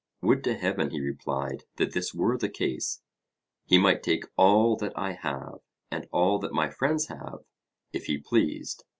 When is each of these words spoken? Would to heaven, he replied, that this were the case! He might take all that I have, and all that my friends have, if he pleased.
Would 0.23 0.43
to 0.45 0.57
heaven, 0.57 0.89
he 0.89 0.99
replied, 0.99 1.65
that 1.75 1.93
this 1.93 2.11
were 2.11 2.35
the 2.35 2.49
case! 2.49 3.03
He 3.65 3.77
might 3.77 4.01
take 4.01 4.23
all 4.35 4.75
that 4.77 4.97
I 4.97 5.11
have, 5.11 5.59
and 5.91 6.07
all 6.11 6.39
that 6.39 6.51
my 6.53 6.71
friends 6.71 7.05
have, 7.09 7.45
if 7.93 8.05
he 8.05 8.17
pleased. 8.17 8.83